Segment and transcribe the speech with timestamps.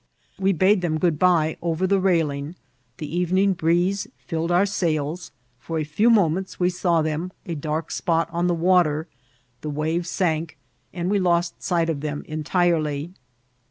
[0.39, 2.55] We bade them' good by over the railing;
[2.97, 7.91] the evening breeze filled our sails; for a few moments we saw them, a dark
[7.91, 9.05] spot on the water;
[9.61, 10.57] the wave sank,
[10.91, 13.11] and we lost sight of them en tirely.